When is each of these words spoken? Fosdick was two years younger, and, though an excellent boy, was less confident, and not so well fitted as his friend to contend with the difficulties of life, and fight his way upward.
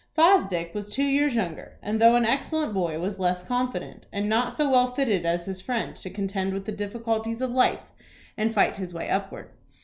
Fosdick 0.17 0.73
was 0.73 0.89
two 0.89 1.03
years 1.05 1.35
younger, 1.35 1.77
and, 1.83 2.01
though 2.01 2.15
an 2.15 2.25
excellent 2.25 2.73
boy, 2.73 2.97
was 2.97 3.19
less 3.19 3.43
confident, 3.43 4.07
and 4.11 4.27
not 4.27 4.51
so 4.51 4.67
well 4.67 4.87
fitted 4.95 5.27
as 5.27 5.45
his 5.45 5.61
friend 5.61 5.95
to 5.97 6.09
contend 6.09 6.53
with 6.55 6.65
the 6.65 6.71
difficulties 6.71 7.39
of 7.39 7.51
life, 7.51 7.91
and 8.35 8.51
fight 8.51 8.77
his 8.77 8.95
way 8.95 9.11
upward. 9.11 9.51